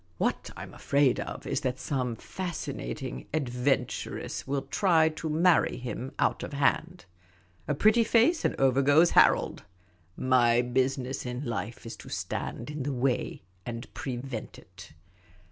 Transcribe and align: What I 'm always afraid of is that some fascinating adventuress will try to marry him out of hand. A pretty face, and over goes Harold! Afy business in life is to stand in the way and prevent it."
What 0.17 0.49
I 0.57 0.63
'm 0.63 0.69
always 0.69 0.81
afraid 0.81 1.19
of 1.19 1.45
is 1.45 1.61
that 1.61 1.77
some 1.77 2.15
fascinating 2.15 3.27
adventuress 3.35 4.47
will 4.47 4.63
try 4.63 5.09
to 5.09 5.29
marry 5.29 5.77
him 5.77 6.11
out 6.17 6.41
of 6.41 6.53
hand. 6.53 7.05
A 7.67 7.75
pretty 7.75 8.03
face, 8.03 8.43
and 8.43 8.55
over 8.59 8.81
goes 8.81 9.11
Harold! 9.11 9.61
Afy 10.19 10.63
business 10.73 11.23
in 11.23 11.45
life 11.45 11.85
is 11.85 11.95
to 11.97 12.09
stand 12.09 12.71
in 12.71 12.81
the 12.81 12.91
way 12.93 13.43
and 13.63 13.93
prevent 13.93 14.57
it." 14.57 14.93